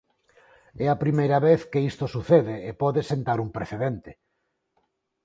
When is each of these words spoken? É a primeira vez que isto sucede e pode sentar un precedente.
É 0.85 0.87
a 0.89 0.99
primeira 1.03 1.37
vez 1.47 1.61
que 1.71 1.79
isto 1.91 2.05
sucede 2.15 2.55
e 2.69 2.71
pode 2.81 3.01
sentar 3.11 3.37
un 3.45 3.49
precedente. 3.57 4.11